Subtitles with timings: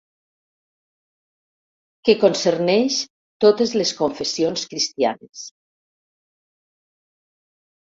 [2.09, 2.97] Que concerneix
[3.47, 5.45] totes les confessions cristianes.